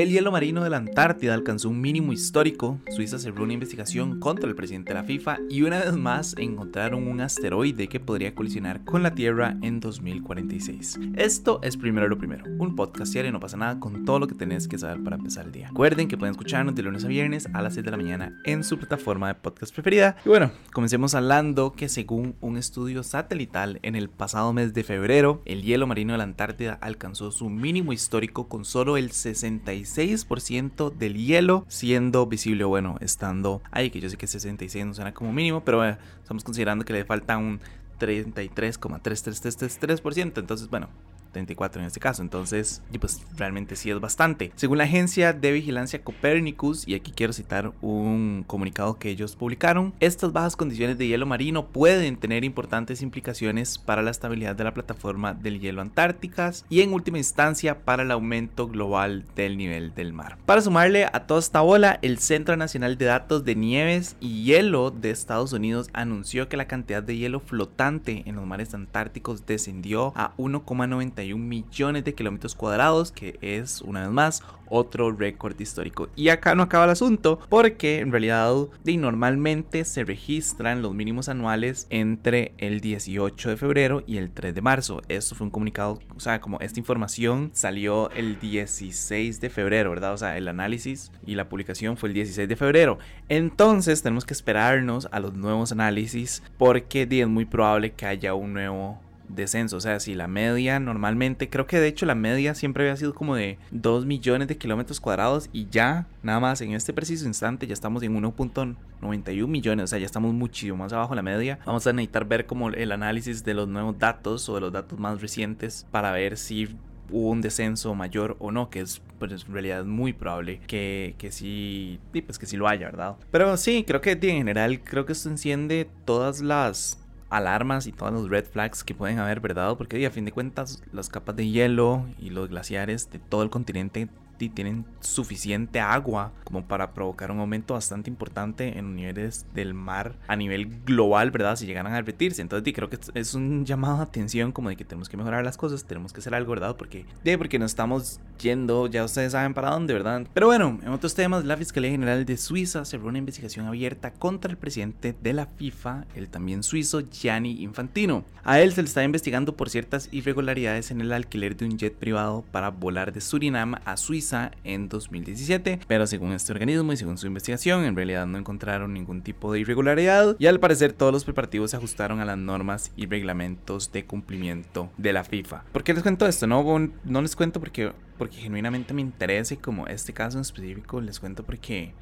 El 0.00 0.08
hielo 0.08 0.32
marino 0.32 0.64
de 0.64 0.70
la 0.70 0.78
Antártida 0.78 1.34
alcanzó 1.34 1.68
un 1.68 1.78
mínimo 1.78 2.14
histórico. 2.14 2.80
Suiza 2.88 3.18
cerró 3.18 3.44
una 3.44 3.52
investigación 3.52 4.18
contra 4.18 4.48
el 4.48 4.56
presidente 4.56 4.94
de 4.94 4.98
la 4.98 5.04
FIFA 5.04 5.40
y 5.50 5.60
una 5.60 5.80
vez 5.80 5.92
más 5.92 6.34
encontraron 6.38 7.06
un 7.06 7.20
asteroide 7.20 7.86
que 7.86 8.00
podría 8.00 8.34
colisionar 8.34 8.82
con 8.82 9.02
la 9.02 9.14
Tierra 9.14 9.58
en 9.60 9.78
2046. 9.78 11.00
Esto 11.16 11.60
es 11.62 11.76
primero 11.76 12.08
lo 12.08 12.16
primero, 12.16 12.46
un 12.58 12.76
podcast 12.76 13.12
diario 13.12 13.30
no 13.30 13.40
pasa 13.40 13.58
nada 13.58 13.78
con 13.78 14.06
todo 14.06 14.20
lo 14.20 14.26
que 14.26 14.34
tenés 14.34 14.68
que 14.68 14.78
saber 14.78 15.04
para 15.04 15.16
empezar 15.16 15.44
el 15.44 15.52
día. 15.52 15.68
Recuerden 15.68 16.08
que 16.08 16.16
pueden 16.16 16.32
escucharnos 16.32 16.74
de 16.74 16.82
lunes 16.82 17.04
a 17.04 17.08
viernes 17.08 17.46
a 17.52 17.60
las 17.60 17.74
6 17.74 17.84
de 17.84 17.90
la 17.90 17.98
mañana 17.98 18.40
en 18.46 18.64
su 18.64 18.78
plataforma 18.78 19.28
de 19.28 19.34
podcast 19.34 19.74
preferida. 19.74 20.16
Y 20.24 20.30
bueno, 20.30 20.50
comencemos 20.72 21.14
hablando 21.14 21.72
que 21.72 21.90
según 21.90 22.36
un 22.40 22.56
estudio 22.56 23.02
satelital 23.02 23.78
en 23.82 23.96
el 23.96 24.08
pasado 24.08 24.54
mes 24.54 24.72
de 24.72 24.82
febrero, 24.82 25.42
el 25.44 25.62
hielo 25.62 25.86
marino 25.86 26.14
de 26.14 26.18
la 26.18 26.24
Antártida 26.24 26.78
alcanzó 26.80 27.30
su 27.32 27.50
mínimo 27.50 27.92
histórico 27.92 28.48
con 28.48 28.64
solo 28.64 28.96
el 28.96 29.10
66 29.10 29.89
6% 29.94 30.94
del 30.94 31.14
hielo 31.14 31.64
siendo 31.68 32.26
visible, 32.26 32.64
bueno, 32.64 32.96
estando 33.00 33.62
ahí, 33.70 33.90
que 33.90 34.00
yo 34.00 34.08
sé 34.08 34.16
que 34.16 34.26
66 34.26 34.86
no 34.86 34.94
suena 34.94 35.12
como 35.12 35.30
mínimo, 35.32 35.62
pero 35.64 35.84
estamos 35.84 36.42
considerando 36.44 36.84
que 36.84 36.92
le 36.92 37.04
falta 37.04 37.38
un 37.38 37.60
33,3333%, 37.98 40.38
entonces 40.38 40.70
bueno, 40.70 40.88
34 41.30 41.80
en 41.80 41.86
este 41.86 42.00
caso. 42.00 42.22
Entonces, 42.22 42.82
pues 42.98 43.22
realmente 43.36 43.76
sí 43.76 43.90
es 43.90 44.00
bastante. 44.00 44.52
Según 44.56 44.78
la 44.78 44.84
agencia 44.84 45.32
de 45.32 45.52
vigilancia 45.52 46.02
Copernicus, 46.02 46.86
y 46.86 46.94
aquí 46.94 47.12
quiero 47.12 47.32
citar 47.32 47.72
un 47.80 48.44
comunicado 48.46 48.98
que 48.98 49.10
ellos 49.10 49.36
publicaron, 49.36 49.94
estas 50.00 50.32
bajas 50.32 50.56
condiciones 50.56 50.98
de 50.98 51.06
hielo 51.06 51.26
marino 51.26 51.66
pueden 51.66 52.16
tener 52.16 52.44
importantes 52.44 53.02
implicaciones 53.02 53.78
para 53.78 54.02
la 54.02 54.10
estabilidad 54.10 54.56
de 54.56 54.64
la 54.64 54.74
plataforma 54.74 55.34
del 55.34 55.60
hielo 55.60 55.82
antárticas 55.82 56.64
y 56.68 56.80
en 56.80 56.92
última 56.92 57.18
instancia 57.18 57.84
para 57.84 58.02
el 58.02 58.10
aumento 58.10 58.68
global 58.68 59.24
del 59.34 59.56
nivel 59.56 59.94
del 59.94 60.12
mar. 60.12 60.38
Para 60.46 60.60
sumarle 60.60 61.04
a 61.04 61.26
toda 61.26 61.40
esta 61.40 61.60
bola, 61.60 61.98
el 62.02 62.18
Centro 62.18 62.56
Nacional 62.56 62.98
de 62.98 63.06
Datos 63.06 63.44
de 63.44 63.54
Nieves 63.54 64.16
y 64.20 64.44
Hielo 64.44 64.90
de 64.90 65.10
Estados 65.10 65.52
Unidos 65.52 65.88
anunció 65.92 66.48
que 66.48 66.56
la 66.56 66.66
cantidad 66.66 67.02
de 67.02 67.16
hielo 67.16 67.40
flotante 67.40 68.22
en 68.26 68.36
los 68.36 68.46
mares 68.46 68.74
antárticos 68.74 69.46
descendió 69.46 70.12
a 70.16 70.36
1,90 70.36 71.19
millones 71.24 72.04
de 72.04 72.14
kilómetros 72.14 72.54
cuadrados, 72.54 73.12
que 73.12 73.38
es 73.40 73.82
una 73.82 74.02
vez 74.02 74.10
más 74.10 74.42
otro 74.70 75.10
récord 75.12 75.58
histórico. 75.60 76.08
Y 76.16 76.28
acá 76.28 76.54
no 76.54 76.62
acaba 76.62 76.84
el 76.84 76.90
asunto, 76.90 77.40
porque 77.48 77.98
en 77.98 78.12
realidad 78.12 78.40
normalmente 78.84 79.84
se 79.84 80.04
registran 80.04 80.82
los 80.82 80.94
mínimos 80.94 81.28
anuales 81.28 81.86
entre 81.90 82.54
el 82.58 82.80
18 82.80 83.50
de 83.50 83.56
febrero 83.56 84.02
y 84.06 84.16
el 84.16 84.30
3 84.30 84.54
de 84.54 84.62
marzo. 84.62 85.02
Esto 85.08 85.34
fue 85.34 85.46
un 85.46 85.50
comunicado, 85.50 85.98
o 86.14 86.20
sea, 86.20 86.40
como 86.40 86.58
esta 86.60 86.78
información 86.78 87.50
salió 87.52 88.10
el 88.12 88.38
16 88.38 89.40
de 89.40 89.50
febrero, 89.50 89.90
¿verdad? 89.90 90.14
O 90.14 90.18
sea, 90.18 90.36
el 90.36 90.48
análisis 90.48 91.12
y 91.26 91.34
la 91.34 91.48
publicación 91.48 91.96
fue 91.96 92.08
el 92.08 92.14
16 92.14 92.48
de 92.48 92.56
febrero. 92.56 92.98
Entonces 93.28 94.02
tenemos 94.02 94.24
que 94.24 94.34
esperarnos 94.34 95.08
a 95.12 95.20
los 95.20 95.34
nuevos 95.34 95.72
análisis 95.72 96.42
porque 96.58 97.06
es 97.10 97.28
muy 97.28 97.44
probable 97.44 97.92
que 97.92 98.06
haya 98.06 98.34
un 98.34 98.52
nuevo 98.52 99.00
descenso. 99.34 99.76
O 99.76 99.80
sea, 99.80 100.00
si 100.00 100.14
la 100.14 100.28
media 100.28 100.80
normalmente, 100.80 101.48
creo 101.48 101.66
que 101.66 101.80
de 101.80 101.88
hecho 101.88 102.06
la 102.06 102.14
media 102.14 102.54
siempre 102.54 102.84
había 102.84 102.96
sido 102.96 103.14
como 103.14 103.36
de 103.36 103.58
2 103.70 104.06
millones 104.06 104.48
de 104.48 104.56
kilómetros 104.56 105.00
cuadrados 105.00 105.48
y 105.52 105.68
ya, 105.70 106.06
nada 106.22 106.40
más 106.40 106.60
en 106.60 106.72
este 106.72 106.92
preciso 106.92 107.26
instante, 107.26 107.66
ya 107.66 107.72
estamos 107.72 108.02
en 108.02 108.20
1.91 108.20 109.46
millones. 109.46 109.84
O 109.84 109.86
sea, 109.86 109.98
ya 109.98 110.06
estamos 110.06 110.34
muchísimo 110.34 110.78
más 110.78 110.92
abajo 110.92 111.10
de 111.10 111.16
la 111.16 111.22
media. 111.22 111.58
Vamos 111.64 111.86
a 111.86 111.92
necesitar 111.92 112.26
ver 112.26 112.46
como 112.46 112.68
el 112.70 112.92
análisis 112.92 113.44
de 113.44 113.54
los 113.54 113.68
nuevos 113.68 113.98
datos 113.98 114.48
o 114.48 114.54
de 114.54 114.60
los 114.60 114.72
datos 114.72 114.98
más 114.98 115.20
recientes 115.20 115.86
para 115.90 116.12
ver 116.12 116.36
si 116.36 116.76
hubo 117.12 117.30
un 117.30 117.40
descenso 117.40 117.94
mayor 117.94 118.36
o 118.38 118.50
no, 118.50 118.70
que 118.70 118.80
es 118.80 119.02
pues 119.18 119.32
en 119.32 119.52
realidad 119.52 119.84
muy 119.84 120.12
probable 120.12 120.60
que, 120.66 121.14
que 121.18 121.30
sí, 121.30 122.00
pues 122.12 122.38
que 122.38 122.46
sí 122.46 122.56
lo 122.56 122.68
haya, 122.68 122.86
¿verdad? 122.86 123.16
Pero 123.30 123.56
sí, 123.56 123.84
creo 123.86 124.00
que 124.00 124.12
en 124.12 124.38
general, 124.38 124.80
creo 124.80 125.04
que 125.06 125.12
esto 125.12 125.28
enciende 125.28 125.88
todas 126.04 126.40
las 126.40 126.99
alarmas 127.30 127.86
y 127.86 127.92
todos 127.92 128.12
los 128.12 128.28
red 128.28 128.44
flags 128.44 128.84
que 128.84 128.94
pueden 128.94 129.18
haber, 129.18 129.40
¿verdad? 129.40 129.76
Porque 129.76 130.04
a 130.04 130.10
fin 130.10 130.24
de 130.24 130.32
cuentas 130.32 130.82
las 130.92 131.08
capas 131.08 131.36
de 131.36 131.48
hielo 131.48 132.06
y 132.18 132.30
los 132.30 132.48
glaciares 132.48 133.10
de 133.10 133.18
todo 133.18 133.42
el 133.42 133.50
continente 133.50 134.08
tienen 134.48 134.84
suficiente 135.00 135.80
agua 135.80 136.32
como 136.44 136.64
para 136.64 136.92
provocar 136.92 137.30
un 137.30 137.40
aumento 137.40 137.74
bastante 137.74 138.10
importante 138.10 138.78
en 138.78 138.86
los 138.86 138.94
niveles 138.94 139.46
del 139.54 139.74
mar 139.74 140.14
a 140.28 140.36
nivel 140.36 140.82
global, 140.84 141.30
¿verdad? 141.30 141.56
Si 141.56 141.66
llegaran 141.66 141.92
a 141.92 141.98
repetirse. 141.98 142.42
Entonces, 142.42 142.72
creo 142.74 142.88
que 142.88 142.98
es 143.14 143.34
un 143.34 143.64
llamado 143.64 143.98
de 143.98 144.02
atención 144.02 144.52
como 144.52 144.68
de 144.68 144.76
que 144.76 144.84
tenemos 144.84 145.08
que 145.08 145.16
mejorar 145.16 145.44
las 145.44 145.56
cosas, 145.56 145.84
tenemos 145.84 146.12
que 146.12 146.20
hacer 146.20 146.34
algo, 146.34 146.50
¿verdad? 146.50 146.76
Porque, 146.76 147.06
de, 147.24 147.38
porque 147.38 147.58
nos 147.58 147.72
estamos 147.72 148.20
yendo, 148.40 148.86
ya 148.86 149.04
ustedes 149.04 149.32
saben 149.32 149.54
para 149.54 149.70
dónde, 149.70 149.92
¿verdad? 149.92 150.26
Pero 150.32 150.46
bueno, 150.46 150.78
en 150.82 150.88
otros 150.88 151.14
temas, 151.14 151.44
la 151.44 151.56
Fiscalía 151.56 151.90
General 151.90 152.24
de 152.24 152.36
Suiza 152.36 152.84
cerró 152.84 153.08
una 153.08 153.18
investigación 153.18 153.66
abierta 153.66 154.12
contra 154.12 154.50
el 154.50 154.56
presidente 154.56 155.14
de 155.20 155.32
la 155.32 155.46
FIFA, 155.46 156.06
el 156.14 156.28
también 156.28 156.62
suizo 156.62 157.02
Gianni 157.10 157.62
Infantino. 157.62 158.24
A 158.44 158.60
él 158.60 158.72
se 158.72 158.82
le 158.82 158.88
está 158.88 159.04
investigando 159.04 159.56
por 159.56 159.68
ciertas 159.68 160.08
irregularidades 160.12 160.90
en 160.90 161.00
el 161.00 161.12
alquiler 161.12 161.56
de 161.56 161.66
un 161.66 161.78
jet 161.78 161.94
privado 161.94 162.44
para 162.50 162.70
volar 162.70 163.12
de 163.12 163.20
Surinam 163.20 163.74
a 163.84 163.96
Suiza 163.96 164.29
en 164.64 164.88
2017, 164.88 165.80
pero 165.86 166.06
según 166.06 166.32
este 166.32 166.52
organismo 166.52 166.92
y 166.92 166.96
según 166.96 167.18
su 167.18 167.26
investigación, 167.26 167.84
en 167.84 167.96
realidad 167.96 168.26
no 168.26 168.38
encontraron 168.38 168.94
ningún 168.94 169.22
tipo 169.22 169.52
de 169.52 169.60
irregularidad 169.60 170.36
y 170.38 170.46
al 170.46 170.60
parecer 170.60 170.92
todos 170.92 171.12
los 171.12 171.24
preparativos 171.24 171.70
se 171.72 171.76
ajustaron 171.76 172.20
a 172.20 172.24
las 172.24 172.38
normas 172.38 172.92
y 172.96 173.06
reglamentos 173.06 173.92
de 173.92 174.04
cumplimiento 174.04 174.90
de 174.96 175.12
la 175.12 175.24
FIFA. 175.24 175.64
¿Por 175.72 175.82
qué 175.82 175.94
les 175.94 176.02
cuento 176.02 176.26
esto? 176.26 176.46
No, 176.46 176.64
no 177.04 177.22
les 177.22 177.34
cuento 177.34 177.60
porque, 177.60 177.92
porque 178.18 178.36
genuinamente 178.36 178.94
me 178.94 179.00
interesa 179.00 179.54
y 179.54 179.56
como 179.56 179.86
este 179.86 180.12
caso 180.12 180.38
en 180.38 180.42
específico 180.42 181.00
les 181.00 181.18
cuento 181.18 181.44
porque 181.44 181.92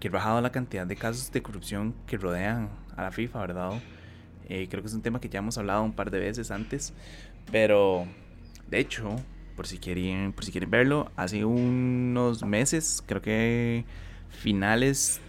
que 0.00 0.08
he 0.08 0.10
bajado 0.10 0.40
la 0.40 0.50
cantidad 0.50 0.86
de 0.86 0.96
casos 0.96 1.30
de 1.30 1.42
corrupción 1.42 1.94
que 2.06 2.16
rodean 2.16 2.70
a 2.96 3.02
la 3.02 3.12
FIFA, 3.12 3.40
¿verdad? 3.40 3.72
Eh, 4.48 4.66
creo 4.68 4.82
que 4.82 4.88
es 4.88 4.94
un 4.94 5.02
tema 5.02 5.20
que 5.20 5.28
ya 5.28 5.38
hemos 5.38 5.58
hablado 5.58 5.84
un 5.84 5.92
par 5.92 6.10
de 6.10 6.18
veces 6.18 6.50
antes, 6.50 6.92
pero 7.52 8.06
de 8.68 8.80
hecho 8.80 9.16
por 9.60 9.66
si 9.66 9.76
quieren, 9.76 10.32
por 10.32 10.42
si 10.42 10.52
quieren 10.52 10.70
verlo. 10.70 11.12
Hace 11.16 11.44
unos 11.44 12.42
meses, 12.42 13.04
creo 13.04 13.20
que 13.20 13.84
finales, 14.30 15.20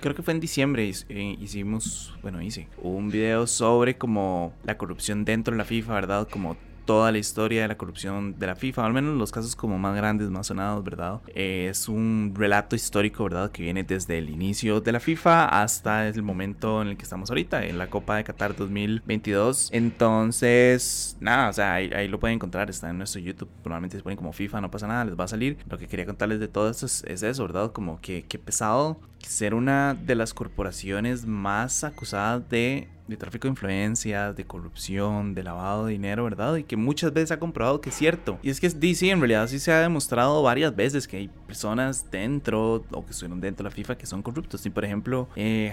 creo 0.00 0.12
que 0.12 0.24
fue 0.24 0.34
en 0.34 0.40
diciembre, 0.40 0.90
eh, 1.08 1.36
hicimos, 1.40 2.12
bueno, 2.20 2.42
hice 2.42 2.66
un 2.82 3.10
video 3.10 3.46
sobre 3.46 3.96
como 3.96 4.52
la 4.64 4.76
corrupción 4.76 5.24
dentro 5.24 5.52
de 5.52 5.58
la 5.58 5.64
FIFA, 5.64 5.94
¿verdad? 5.94 6.28
Como 6.28 6.56
toda 6.90 7.12
la 7.12 7.18
historia 7.18 7.62
de 7.62 7.68
la 7.68 7.76
corrupción 7.76 8.36
de 8.36 8.48
la 8.48 8.56
FIFA, 8.56 8.84
al 8.84 8.92
menos 8.92 9.16
los 9.16 9.30
casos 9.30 9.54
como 9.54 9.78
más 9.78 9.94
grandes, 9.94 10.28
más 10.28 10.48
sonados, 10.48 10.82
¿verdad? 10.82 11.20
es 11.36 11.88
un 11.88 12.32
relato 12.34 12.74
histórico, 12.74 13.22
¿verdad? 13.22 13.52
Que 13.52 13.62
viene 13.62 13.84
desde 13.84 14.18
el 14.18 14.28
inicio 14.28 14.80
de 14.80 14.90
la 14.90 14.98
FIFA 14.98 15.62
hasta 15.62 16.08
el 16.08 16.24
momento 16.24 16.82
en 16.82 16.88
el 16.88 16.96
que 16.96 17.04
estamos 17.04 17.30
ahorita, 17.30 17.64
en 17.64 17.78
la 17.78 17.88
Copa 17.88 18.16
de 18.16 18.24
Qatar 18.24 18.56
2022. 18.56 19.68
Entonces, 19.72 21.16
nada, 21.20 21.50
o 21.50 21.52
sea, 21.52 21.74
ahí, 21.74 22.08
lo 22.08 22.18
pueden 22.18 22.34
encontrar, 22.34 22.68
está 22.68 22.90
en 22.90 22.98
nuestro 22.98 23.20
YouTube, 23.20 23.48
probablemente 23.62 23.96
se 23.96 24.02
ponen 24.02 24.16
como 24.16 24.32
FIFA, 24.32 24.60
no 24.60 24.72
pasa 24.72 24.88
nada, 24.88 25.04
les 25.04 25.16
va 25.16 25.26
a 25.26 25.28
salir. 25.28 25.58
Lo 25.70 25.78
que 25.78 25.86
quería 25.86 26.06
contarles 26.06 26.40
de 26.40 26.48
todo 26.48 26.70
esto 26.70 26.86
es, 26.86 27.04
eso, 27.04 27.42
¿verdad? 27.44 27.70
Como 27.70 28.00
que, 28.00 28.24
que 28.24 28.40
pesado 28.40 28.98
ser 29.18 29.54
una 29.54 29.94
de 29.94 30.16
las 30.16 30.34
corporaciones 30.34 31.24
más 31.24 31.84
acusadas 31.84 32.48
de 32.48 32.88
de 33.10 33.16
tráfico 33.16 33.48
de 33.48 33.50
influencias, 33.50 34.34
de 34.36 34.44
corrupción, 34.44 35.34
de 35.34 35.42
lavado 35.42 35.86
de 35.86 35.92
dinero, 35.92 36.24
¿verdad? 36.24 36.56
Y 36.56 36.64
que 36.64 36.76
muchas 36.76 37.12
veces 37.12 37.32
ha 37.32 37.38
comprobado 37.38 37.80
que 37.80 37.90
es 37.90 37.96
cierto. 37.96 38.38
Y 38.42 38.50
es 38.50 38.60
que 38.60 38.68
DC 38.68 39.10
en 39.10 39.20
realidad 39.20 39.48
sí 39.48 39.58
se 39.58 39.72
ha 39.72 39.80
demostrado 39.80 40.42
varias 40.42 40.74
veces 40.74 41.06
que 41.06 41.16
hay 41.16 41.28
personas 41.46 42.10
dentro 42.10 42.84
o 42.90 43.04
que 43.04 43.10
estuvieron 43.10 43.40
dentro 43.40 43.64
de 43.64 43.70
la 43.70 43.74
FIFA 43.74 43.98
que 43.98 44.06
son 44.06 44.22
corruptos. 44.22 44.66
Por 44.72 44.84
ejemplo, 44.84 45.28
eh, 45.36 45.72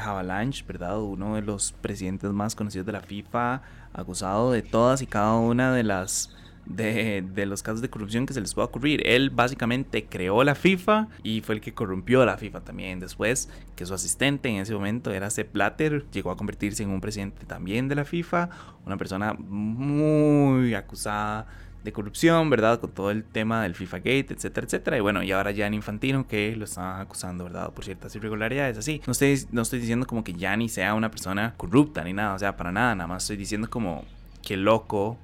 ¿verdad? 0.68 1.00
Uno 1.02 1.36
de 1.36 1.42
los 1.42 1.72
presidentes 1.72 2.31
más 2.31 2.56
conocidos 2.56 2.86
de 2.86 2.92
la 2.92 3.02
FIFA, 3.02 3.62
acusado 3.94 4.52
de 4.52 4.62
todas 4.62 5.02
y 5.02 5.08
cada 5.08 5.36
una 5.36 5.74
de 5.74 5.84
las 5.84 6.36
de, 6.69 7.45
los 7.45 7.63
casos 7.63 7.81
de 7.81 7.89
corrupción 7.89 8.25
que 8.25 8.33
se 8.33 8.41
les 8.41 8.53
pueda 8.53 8.66
ocurrir. 8.66 9.01
Él 9.05 9.29
básicamente 9.29 10.05
creó 10.05 10.44
la 10.44 10.55
FIFA 10.55 11.07
y 11.23 11.41
fue 11.41 11.55
el 11.55 11.62
que 11.62 11.74
corrompió 11.74 12.25
la 12.25 12.38
FIFA 12.38 12.62
también. 12.62 13.00
Después, 13.00 13.50
que 13.75 13.86
su 13.86 13.94
asistente 13.94 14.50
en 14.50 14.57
ese 14.57 14.74
momento 14.74 15.12
era 15.12 15.30
Sepp 15.30 15.53
Blatter, 15.53 16.06
llegó 16.12 16.31
a 16.31 16.38
convertirse 16.38 16.83
en 16.83 16.89
un 16.89 17.01
presidente 17.01 17.45
también 17.45 17.88
de 17.88 17.95
la 17.95 18.06
FIFA, 18.06 18.50
una 18.86 18.97
persona 18.97 19.33
muy 19.33 20.74
acusada 20.75 21.47
de 21.83 21.94
corrupción, 21.94 22.50
¿verdad? 22.50 22.80
Con 22.81 22.92
todo 22.92 23.12
el 23.12 23.24
tema 23.24 23.63
del 23.63 23.74
FIFA 23.74 23.97
Gate, 24.00 24.27
etcétera, 24.33 24.65
etcétera. 24.65 24.97
Y 24.97 25.00
bueno, 25.00 25.24
y 25.24 25.31
ahora 25.31 25.51
Gianni 25.51 25.77
Infantino 25.77 26.27
que 26.27 26.56
lo 26.56 26.65
está 26.65 27.00
acusando, 27.00 27.45
¿verdad? 27.45 27.71
Por 27.71 27.86
ciertas 27.86 28.13
irregularidades, 28.15 28.77
así. 28.77 29.01
No 29.06 29.12
estoy, 29.12 29.39
no 29.51 29.62
estoy 29.62 29.80
diciendo 29.80 30.06
como 30.06 30.24
que 30.24 30.33
Gianni 30.33 30.68
sea 30.68 30.94
una 30.95 31.09
persona 31.09 31.53
corrupta 31.56 32.03
ni 32.03 32.13
nada, 32.13 32.33
o 32.33 32.39
sea, 32.39 32.57
para 32.57 32.71
nada, 32.71 32.94
nada 32.95 33.07
más 33.07 33.24
estoy 33.24 33.38
diciendo 33.38 33.69
como 33.69 34.03
que 34.42 34.57
loco 34.57 35.18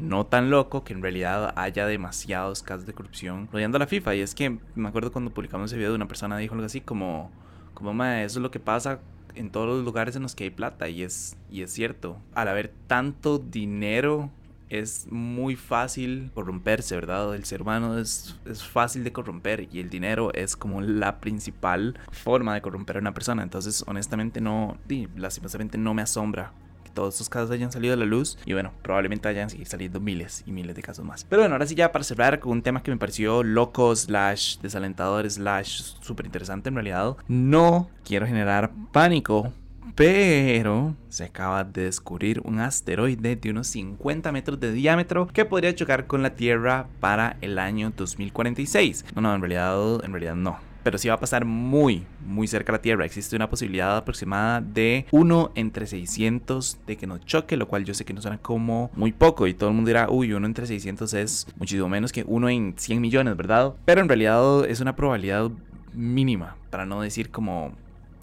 no 0.00 0.26
tan 0.26 0.50
loco 0.50 0.84
que 0.84 0.92
en 0.92 1.02
realidad 1.02 1.52
haya 1.56 1.86
demasiados 1.86 2.62
casos 2.62 2.86
de 2.86 2.92
corrupción 2.92 3.48
rodeando 3.52 3.76
a 3.76 3.80
la 3.80 3.86
FIFA. 3.86 4.14
Y 4.16 4.20
es 4.20 4.34
que 4.34 4.58
me 4.74 4.88
acuerdo 4.88 5.12
cuando 5.12 5.30
publicamos 5.30 5.70
ese 5.70 5.76
video 5.76 5.90
de 5.90 5.96
una 5.96 6.08
persona 6.08 6.38
dijo 6.38 6.54
algo 6.54 6.66
así 6.66 6.80
como, 6.80 7.30
como 7.74 7.90
eso 8.04 8.38
es 8.38 8.42
lo 8.42 8.50
que 8.50 8.60
pasa 8.60 9.00
en 9.34 9.50
todos 9.50 9.68
los 9.68 9.84
lugares 9.84 10.16
en 10.16 10.22
los 10.22 10.34
que 10.34 10.44
hay 10.44 10.50
plata 10.50 10.88
y 10.88 11.02
es, 11.02 11.36
y 11.50 11.62
es 11.62 11.72
cierto. 11.72 12.18
Al 12.34 12.48
haber 12.48 12.72
tanto 12.86 13.38
dinero 13.38 14.30
es 14.68 15.08
muy 15.10 15.56
fácil 15.56 16.30
corromperse, 16.32 16.94
¿verdad? 16.94 17.34
El 17.34 17.44
ser 17.44 17.62
humano 17.62 17.98
es, 17.98 18.38
es 18.46 18.62
fácil 18.62 19.02
de 19.02 19.12
corromper 19.12 19.68
y 19.72 19.80
el 19.80 19.90
dinero 19.90 20.32
es 20.32 20.56
como 20.56 20.80
la 20.80 21.20
principal 21.20 21.98
forma 22.12 22.54
de 22.54 22.62
corromper 22.62 22.96
a 22.96 23.00
una 23.00 23.12
persona. 23.12 23.42
Entonces, 23.42 23.84
honestamente, 23.88 24.40
no, 24.40 24.78
lastimosamente 25.16 25.76
no 25.76 25.92
me 25.92 26.02
asombra 26.02 26.52
todos 26.90 27.14
estos 27.14 27.28
casos 27.28 27.50
hayan 27.50 27.72
salido 27.72 27.94
a 27.94 27.96
la 27.96 28.04
luz 28.04 28.38
y 28.44 28.52
bueno, 28.52 28.72
probablemente 28.82 29.28
hayan 29.28 29.50
seguir 29.50 29.66
saliendo 29.66 30.00
miles 30.00 30.42
y 30.46 30.52
miles 30.52 30.76
de 30.76 30.82
casos 30.82 31.04
más. 31.04 31.24
Pero 31.24 31.42
bueno, 31.42 31.54
ahora 31.54 31.66
sí 31.66 31.74
ya 31.74 31.92
para 31.92 32.04
cerrar 32.04 32.40
con 32.40 32.52
un 32.52 32.62
tema 32.62 32.82
que 32.82 32.90
me 32.90 32.96
pareció 32.96 33.42
loco, 33.42 33.94
slash 33.94 34.58
desalentador, 34.58 35.30
slash 35.30 35.82
súper 36.00 36.26
interesante 36.26 36.68
en 36.68 36.74
realidad. 36.74 37.16
No 37.28 37.88
quiero 38.04 38.26
generar 38.26 38.70
pánico, 38.92 39.52
pero 39.94 40.94
se 41.08 41.24
acaba 41.24 41.64
de 41.64 41.84
descubrir 41.84 42.40
un 42.44 42.60
asteroide 42.60 43.36
de 43.36 43.50
unos 43.50 43.68
50 43.68 44.32
metros 44.32 44.60
de 44.60 44.72
diámetro 44.72 45.26
que 45.26 45.44
podría 45.44 45.74
chocar 45.74 46.06
con 46.06 46.22
la 46.22 46.34
Tierra 46.34 46.86
para 47.00 47.36
el 47.40 47.58
año 47.58 47.92
2046. 47.96 49.04
No, 49.14 49.20
no, 49.20 49.34
en 49.34 49.40
realidad, 49.40 50.04
en 50.04 50.12
realidad 50.12 50.36
no. 50.36 50.69
Pero 50.82 50.98
sí 50.98 51.08
va 51.08 51.14
a 51.14 51.20
pasar 51.20 51.44
muy, 51.44 52.04
muy 52.26 52.46
cerca 52.46 52.72
a 52.72 52.76
la 52.76 52.82
Tierra. 52.82 53.04
Existe 53.04 53.36
una 53.36 53.50
posibilidad 53.50 53.96
aproximada 53.96 54.60
de 54.60 55.06
1 55.10 55.52
entre 55.54 55.86
600 55.86 56.78
de 56.86 56.96
que 56.96 57.06
nos 57.06 57.24
choque, 57.24 57.56
lo 57.56 57.68
cual 57.68 57.84
yo 57.84 57.94
sé 57.94 58.04
que 58.04 58.12
no 58.12 58.22
suena 58.22 58.38
como 58.38 58.90
muy 58.94 59.12
poco. 59.12 59.46
Y 59.46 59.54
todo 59.54 59.70
el 59.70 59.76
mundo 59.76 59.88
dirá, 59.88 60.08
uy, 60.10 60.32
1 60.32 60.46
entre 60.46 60.66
600 60.66 61.14
es 61.14 61.46
muchísimo 61.56 61.88
menos 61.88 62.12
que 62.12 62.24
1 62.26 62.48
en 62.48 62.74
100 62.76 63.00
millones, 63.00 63.36
¿verdad? 63.36 63.74
Pero 63.84 64.00
en 64.00 64.08
realidad 64.08 64.64
es 64.66 64.80
una 64.80 64.96
probabilidad 64.96 65.50
mínima, 65.92 66.56
para 66.70 66.86
no 66.86 67.02
decir 67.02 67.30
como 67.30 67.72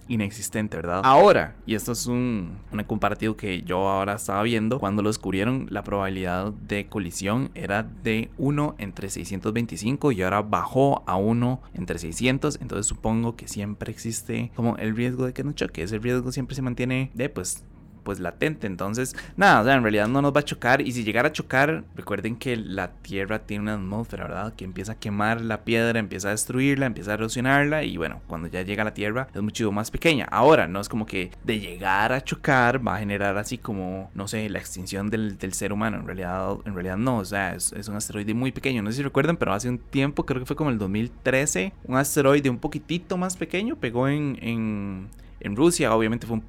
inexistente, 0.07 0.77
¿verdad? 0.77 1.01
Ahora, 1.03 1.55
y 1.65 1.75
esto 1.75 1.91
es 1.91 2.07
un, 2.07 2.57
un, 2.71 2.83
comparativo 2.83 3.35
que 3.35 3.61
yo 3.63 3.89
ahora 3.89 4.13
estaba 4.13 4.43
viendo, 4.43 4.79
cuando 4.79 5.01
lo 5.01 5.09
descubrieron, 5.09 5.67
la 5.69 5.83
probabilidad 5.83 6.51
de 6.53 6.87
colisión 6.87 7.49
era 7.55 7.83
de 7.83 8.29
1 8.37 8.75
entre 8.77 9.09
625 9.09 10.11
y 10.11 10.21
ahora 10.21 10.41
bajó 10.41 11.03
a 11.05 11.17
1 11.17 11.61
entre 11.73 11.99
600, 11.99 12.59
entonces 12.61 12.85
supongo 12.85 13.35
que 13.35 13.47
siempre 13.47 13.91
existe 13.91 14.51
como 14.55 14.77
el 14.77 14.95
riesgo 14.95 15.25
de 15.25 15.33
que 15.33 15.43
no 15.43 15.51
choque, 15.51 15.83
ese 15.83 15.99
riesgo 15.99 16.31
siempre 16.31 16.55
se 16.55 16.61
mantiene 16.61 17.11
de 17.13 17.29
pues 17.29 17.65
pues 18.07 18.21
latente. 18.21 18.67
Entonces, 18.67 19.17
nada, 19.35 19.59
o 19.59 19.65
sea, 19.65 19.73
en 19.73 19.83
realidad 19.83 20.07
no 20.07 20.21
nos 20.21 20.33
va 20.33 20.39
a 20.39 20.45
chocar. 20.45 20.79
Y 20.79 20.93
si 20.93 21.03
llegara 21.03 21.27
a 21.27 21.33
chocar, 21.33 21.83
recuerden 21.93 22.37
que 22.37 22.55
la 22.55 22.93
Tierra 23.01 23.39
tiene 23.39 23.63
una 23.63 23.73
atmósfera, 23.73 24.23
¿verdad? 24.23 24.53
Que 24.55 24.63
empieza 24.63 24.93
a 24.93 24.95
quemar 24.95 25.41
la 25.41 25.65
piedra, 25.65 25.99
empieza 25.99 26.29
a 26.29 26.31
destruirla, 26.31 26.85
empieza 26.85 27.11
a 27.11 27.15
erosionarla. 27.15 27.83
Y 27.83 27.97
bueno, 27.97 28.21
cuando 28.27 28.47
ya 28.47 28.61
llega 28.61 28.83
a 28.83 28.85
la 28.85 28.93
Tierra 28.93 29.27
es 29.35 29.41
mucho 29.41 29.69
más 29.73 29.91
pequeña. 29.91 30.23
Ahora, 30.31 30.69
no 30.69 30.79
es 30.79 30.87
como 30.87 31.05
que 31.05 31.31
de 31.43 31.59
llegar 31.59 32.13
a 32.13 32.23
chocar 32.23 32.87
va 32.87 32.95
a 32.95 32.99
generar 32.99 33.37
así 33.37 33.57
como, 33.57 34.09
no 34.15 34.29
sé, 34.29 34.49
la 34.49 34.59
extinción 34.59 35.09
del, 35.09 35.37
ser 35.51 35.73
humano. 35.73 35.97
En 35.97 36.05
realidad, 36.05 36.55
en 36.63 36.73
realidad 36.73 36.95
no, 36.95 37.17
o 37.17 37.25
sea, 37.25 37.55
es, 37.55 37.73
un 37.89 37.95
asteroide 37.97 38.33
muy 38.33 38.53
pequeño. 38.53 38.81
No 38.81 38.89
sé 38.91 38.97
si 38.97 39.03
recuerdan, 39.03 39.35
pero 39.35 39.51
hace 39.51 39.67
un 39.67 39.79
tiempo, 39.79 40.25
creo 40.25 40.39
que 40.39 40.45
fue 40.45 40.55
como 40.55 40.69
el 40.69 40.77
2013, 40.77 41.73
un 41.83 41.97
asteroide 41.97 42.49
un 42.49 42.59
poquitito 42.59 43.17
más 43.17 43.35
pequeño 43.35 43.75
pegó 43.75 44.07
en, 44.07 44.39
en, 44.41 45.07
en 45.41 45.55
Rusia. 45.57 45.93
Obviamente 45.93 46.25
fue 46.25 46.37
un 46.37 46.43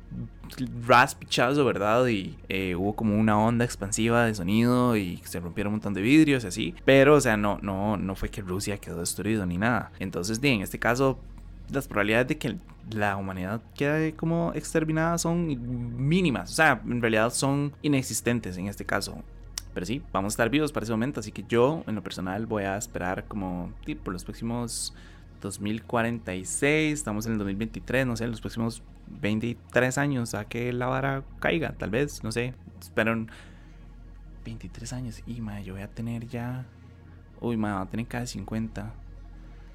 raspichazo, 0.87 1.65
¿verdad? 1.65 2.06
Y 2.06 2.37
eh, 2.49 2.75
hubo 2.75 2.95
como 2.95 3.19
una 3.19 3.39
onda 3.39 3.65
expansiva 3.65 4.25
de 4.25 4.35
sonido 4.35 4.97
y 4.97 5.19
se 5.25 5.41
rompieron 5.41 5.73
un 5.73 5.77
montón 5.77 5.95
de 5.95 6.03
vidrios 6.03 6.45
y 6.45 6.47
así. 6.47 6.75
Pero, 6.85 7.15
o 7.15 7.21
sea, 7.21 7.37
no, 7.37 7.59
no, 7.62 7.97
no 7.97 8.15
fue 8.15 8.31
que 8.31 8.43
Rusia 8.43 8.79
quedó 8.79 9.00
destruido 9.00 9.47
ni 9.47 9.59
nada. 9.59 9.93
Entonces, 9.99 10.41
en 10.43 10.62
este 10.62 10.79
caso, 10.79 11.19
las 11.71 11.87
probabilidades 11.87 12.29
de 12.29 12.39
que 12.39 12.56
la 12.91 13.17
humanidad 13.17 13.61
quede 13.75 14.15
como 14.15 14.53
exterminada 14.55 15.19
son 15.19 16.06
mínimas. 16.09 16.51
O 16.51 16.55
sea, 16.55 16.81
en 16.87 17.01
realidad 17.01 17.33
son 17.33 17.73
inexistentes 17.83 18.56
en 18.56 18.69
este 18.69 18.85
caso. 18.85 19.23
Pero 19.75 19.87
sí, 19.87 20.03
vamos 20.12 20.33
a 20.33 20.35
estar 20.35 20.51
vivos 20.51 20.73
para 20.73 20.85
ese 20.85 20.93
momento. 20.93 21.21
Así 21.21 21.31
que 21.31 21.44
yo, 21.49 21.85
en 21.87 21.94
lo 21.94 22.03
personal, 22.03 22.47
voy 22.47 22.65
a 22.65 22.77
esperar 22.77 23.25
como 23.27 23.73
por 24.03 24.12
los 24.12 24.25
próximos 24.25 24.94
2046. 25.40 26.99
Estamos 26.99 27.26
en 27.26 27.32
el 27.32 27.38
2023, 27.38 28.06
no 28.06 28.17
sé, 28.17 28.25
en 28.25 28.31
los 28.31 28.40
próximos 28.40 28.82
23 29.20 29.99
años 29.99 30.35
a 30.35 30.46
que 30.46 30.73
la 30.73 30.87
vara 30.87 31.23
caiga, 31.40 31.73
tal 31.73 31.90
vez, 31.90 32.23
no 32.23 32.32
sé. 32.32 32.55
Esperan 32.81 33.31
23 34.44 34.93
años. 34.93 35.23
Y, 35.26 35.40
ma, 35.40 35.61
yo 35.61 35.75
voy 35.75 35.82
a 35.82 35.88
tener 35.88 36.26
ya. 36.29 36.67
Uy, 37.40 37.56
ma, 37.56 37.79
voy 37.79 37.87
a 37.87 37.90
tener 37.90 38.06
casi 38.06 38.35
50. 38.35 38.93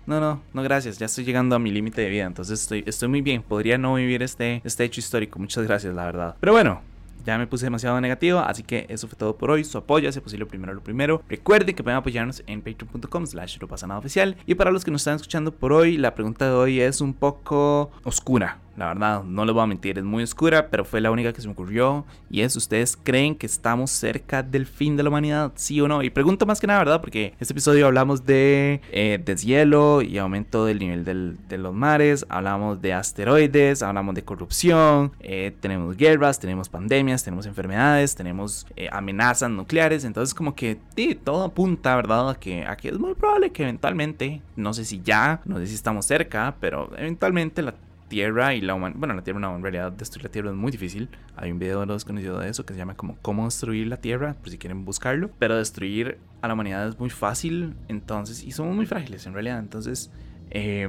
No, 0.06 0.20
no, 0.20 0.42
no, 0.54 0.64
gracias. 0.64 0.98
Ya 1.00 1.06
estoy 1.06 1.24
llegando 1.24 1.56
a 1.56 1.60
mi 1.60 1.72
límite 1.72 2.02
de 2.02 2.10
vida. 2.10 2.26
Entonces 2.26 2.62
estoy, 2.62 2.84
estoy 2.86 3.08
muy 3.08 3.22
bien. 3.22 3.42
Podría 3.42 3.78
no 3.78 3.96
vivir 3.96 4.22
este, 4.22 4.62
este 4.64 4.84
hecho 4.84 5.00
histórico. 5.00 5.40
Muchas 5.40 5.64
gracias, 5.64 5.94
la 5.94 6.06
verdad. 6.06 6.36
Pero 6.40 6.52
bueno, 6.52 6.82
ya 7.26 7.38
me 7.38 7.48
puse 7.48 7.66
demasiado 7.66 8.00
negativo, 8.02 8.40
así 8.40 8.64
que 8.64 8.86
eso 8.90 9.08
fue 9.08 9.18
todo 9.18 9.38
por 9.38 9.52
hoy. 9.52 9.64
Su 9.64 9.78
apoyo 9.78 10.10
hace 10.10 10.22
posible 10.22 10.46
primero 10.46 10.74
lo 10.74 10.84
primero. 10.84 11.22
Recuerden 11.30 11.76
que 11.76 11.84
pueden 11.84 11.98
apoyarnos 11.98 12.44
en 12.48 12.62
patreon.com 12.62 13.26
slash 13.26 13.58
oficial. 13.98 14.36
Y 14.46 14.56
para 14.56 14.72
los 14.72 14.84
que 14.84 14.92
nos 14.92 15.02
están 15.02 15.16
escuchando 15.16 15.52
por 15.52 15.74
hoy, 15.74 15.98
la 15.98 16.16
pregunta 16.16 16.46
de 16.46 16.52
hoy 16.52 16.82
es 16.82 17.02
un 17.02 17.14
poco 17.14 17.92
oscura. 18.04 18.63
La 18.76 18.88
verdad, 18.88 19.24
no 19.24 19.46
les 19.46 19.54
voy 19.54 19.64
a 19.64 19.68
mentir, 19.68 20.00
es 20.00 20.04
muy 20.04 20.24
oscura, 20.24 20.70
pero 20.70 20.84
fue 20.84 21.00
la 21.00 21.12
única 21.12 21.32
que 21.32 21.42
se 21.42 21.48
me 21.48 21.54
ocurrió. 21.54 22.06
Y 22.30 22.42
es, 22.42 22.56
¿ustedes 22.56 22.98
creen 22.98 23.36
que 23.36 23.46
estamos 23.46 23.92
cerca 23.92 24.42
del 24.42 24.66
fin 24.66 24.98
de 24.98 25.04
la 25.04 25.10
humanidad? 25.10 25.52
¿Sí 25.56 25.80
o 25.80 25.88
no? 25.88 26.02
Y 26.02 26.10
pregunto 26.10 26.48
más 26.48 26.60
que 26.60 26.66
nada, 26.66 26.80
¿verdad? 26.80 27.02
Porque 27.02 27.36
este 27.40 27.54
episodio 27.54 27.86
hablamos 27.86 28.26
de 28.26 28.82
eh, 28.92 29.22
deshielo 29.24 30.02
y 30.02 30.18
aumento 30.18 30.66
del 30.66 30.80
nivel 30.80 31.06
de 31.06 31.58
los 31.58 31.74
mares, 31.74 32.26
hablamos 32.30 32.82
de 32.82 32.94
asteroides, 32.94 33.84
hablamos 33.84 34.16
de 34.16 34.24
corrupción, 34.24 35.12
eh, 35.20 35.56
tenemos 35.60 35.96
guerras, 35.96 36.40
tenemos 36.40 36.68
pandemias, 36.68 37.24
tenemos 37.24 37.46
enfermedades, 37.46 38.16
tenemos 38.16 38.66
eh, 38.76 38.90
amenazas 38.92 39.52
nucleares. 39.52 40.04
Entonces 40.04 40.34
como 40.34 40.56
que 40.56 40.80
sí, 40.96 41.14
todo 41.14 41.44
apunta, 41.44 41.96
¿verdad? 41.96 42.32
A 42.32 42.36
que, 42.36 42.66
a 42.66 42.76
que 42.76 42.90
es 42.90 42.98
muy 42.98 43.14
probable 43.14 43.52
que 43.52 43.64
eventualmente, 43.64 44.42
no 44.56 44.74
sé 44.74 44.84
si 44.84 45.02
ya, 45.04 45.42
no 45.46 45.60
sé 45.60 45.68
si 45.68 45.76
estamos 45.76 46.08
cerca, 46.08 46.56
pero 46.60 46.90
eventualmente 46.98 47.62
la 47.62 47.76
Tierra 48.14 48.54
y 48.54 48.62
la 48.62 48.76
humanidad. 48.76 49.00
Bueno, 49.00 49.16
la 49.16 49.24
Tierra 49.24 49.40
no, 49.40 49.56
en 49.56 49.64
realidad 49.64 49.92
destruir 49.92 50.26
la 50.26 50.32
Tierra 50.32 50.50
es 50.52 50.56
muy 50.56 50.72
difícil. 50.72 51.10
Hay 51.36 51.52
un 51.52 51.58
video 51.58 51.80
de 51.80 51.88
los 51.88 52.06
conocidos 52.06 52.44
de 52.44 52.50
eso 52.50 52.64
que 52.64 52.74
se 52.74 52.78
llama 52.78 52.96
como 52.96 53.18
Cómo 53.24 53.46
destruir 53.46 53.88
la 53.88 53.98
Tierra, 53.98 54.36
por 54.36 54.52
si 54.52 54.60
quieren 54.60 54.86
buscarlo. 54.86 55.32
Pero 55.40 55.58
destruir 55.58 56.20
a 56.42 56.48
la 56.48 56.54
humanidad 56.54 56.88
es 56.88 57.00
muy 57.00 57.10
fácil, 57.10 57.76
entonces, 57.88 58.44
y 58.44 58.52
somos 58.52 58.76
muy 58.76 58.86
frágiles 58.86 59.26
en 59.26 59.34
realidad. 59.34 59.58
Entonces, 59.58 60.12
eh, 60.52 60.88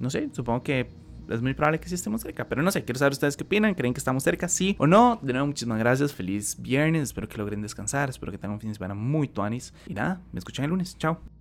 no 0.00 0.08
sé, 0.08 0.30
supongo 0.32 0.62
que 0.62 0.88
es 1.28 1.42
muy 1.42 1.52
probable 1.52 1.78
que 1.78 1.88
sí 1.88 1.94
estemos 1.94 2.22
cerca. 2.22 2.48
Pero 2.48 2.62
no 2.62 2.70
sé, 2.70 2.84
quiero 2.84 2.98
saber 2.98 3.12
ustedes 3.12 3.36
qué 3.36 3.44
opinan. 3.44 3.74
¿Creen 3.74 3.92
que 3.92 3.98
estamos 3.98 4.22
cerca? 4.22 4.48
Sí 4.48 4.76
o 4.78 4.86
no. 4.86 5.18
De 5.22 5.32
nuevo, 5.32 5.46
muchísimas 5.46 5.78
gracias. 5.78 6.12
Feliz 6.12 6.56
viernes. 6.58 7.02
Espero 7.02 7.28
que 7.28 7.36
logren 7.36 7.60
descansar. 7.60 8.08
Espero 8.08 8.32
que 8.32 8.38
tengan 8.38 8.54
un 8.54 8.60
fin 8.60 8.70
de 8.70 8.74
semana 8.74 8.94
muy 8.94 9.28
tuanis. 9.28 9.74
Y 9.86 9.94
nada, 9.94 10.20
me 10.32 10.38
escuchan 10.38 10.64
el 10.64 10.70
lunes. 10.70 10.96
Chao. 10.98 11.33